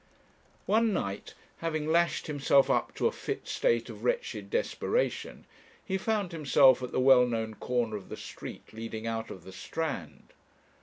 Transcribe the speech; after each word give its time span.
One 0.65 0.93
night, 0.93 1.35
having 1.57 1.85
lashed 1.85 2.25
himself 2.25 2.71
up 2.71 2.95
to 2.95 3.05
a 3.05 3.11
fit 3.11 3.47
state 3.47 3.87
of 3.87 4.03
wretched 4.03 4.49
desperation, 4.49 5.45
he 5.85 5.95
found 5.99 6.31
himself 6.31 6.81
at 6.81 6.91
the 6.91 6.99
well 6.99 7.27
known 7.27 7.53
corner 7.53 7.95
of 7.97 8.09
the 8.09 8.17
street 8.17 8.73
leading 8.73 9.05
out 9.05 9.29
of 9.29 9.43
the 9.43 9.53
Strand. 9.53 10.33